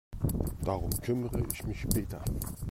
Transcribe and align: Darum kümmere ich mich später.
Darum 0.65 0.89
kümmere 0.89 1.43
ich 1.53 1.63
mich 1.63 1.81
später. 1.81 2.23